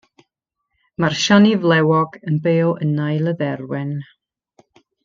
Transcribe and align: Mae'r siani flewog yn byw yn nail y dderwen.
Mae'r 1.03 1.17
siani 1.25 1.51
flewog 1.67 2.17
yn 2.31 2.41
byw 2.49 2.75
yn 2.87 2.99
nail 3.03 3.33
y 3.35 3.39
dderwen. 3.45 3.97